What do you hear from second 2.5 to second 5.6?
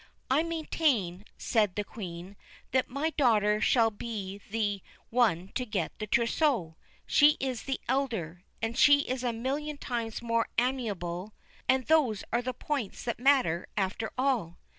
that my daughter shall be the one